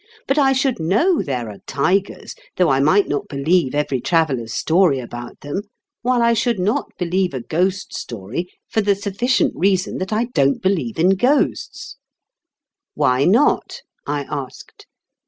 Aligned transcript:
But 0.27 0.39
I 0.39 0.51
should 0.51 0.79
know 0.79 1.21
there 1.21 1.47
are 1.47 1.59
tigers, 1.67 2.33
though 2.57 2.69
I 2.71 2.79
might 2.79 3.07
not 3.07 3.27
believe 3.29 3.75
every 3.75 4.01
traveller's 4.01 4.51
story 4.51 4.97
about 4.97 5.41
them; 5.41 5.61
while 6.01 6.23
I 6.23 6.33
should 6.33 6.57
not 6.57 6.89
believe 6.97 7.35
a 7.35 7.41
ghost 7.41 7.93
story 7.93 8.51
for 8.67 8.81
the 8.81 8.95
sufficient 8.95 9.53
reason 9.55 9.99
that 9.99 10.11
I 10.11 10.25
don't 10.33 10.59
believe 10.59 10.97
in 10.97 11.09
ghosts." 11.11 11.97
"Why 12.95 13.25
not?" 13.25 13.81
I 14.07 14.23
asked. 14.27 14.87